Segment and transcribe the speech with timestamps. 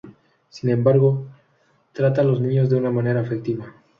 [0.49, 1.27] Sin embargo,
[1.93, 3.71] trata a los niños de una manera afectiva.